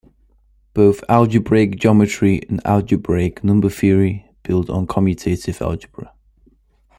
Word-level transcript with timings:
Both 0.73 1.03
algebraic 1.09 1.75
geometry 1.79 2.41
and 2.49 2.59
algebraic 2.65 3.43
number 3.43 3.69
theory 3.69 4.25
build 4.41 4.67
on 4.67 4.87
commutative 4.87 5.61
algebra. 5.61 6.11